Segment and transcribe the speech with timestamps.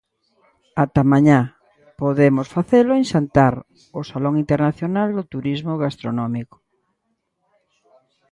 [0.83, 1.39] Ata mañá
[2.01, 3.55] podemos facelo en Xantar,
[3.99, 6.57] o salón internacional do turismo gastronómico.